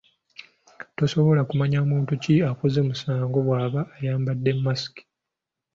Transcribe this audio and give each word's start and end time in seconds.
Tosobola 0.97 1.41
kumanya 1.49 1.79
muntu 1.91 2.11
ki 2.23 2.35
akoze 2.51 2.79
musango 2.87 3.37
bwaba 3.47 3.81
ayambadde 3.97 4.51
mask. 4.65 4.93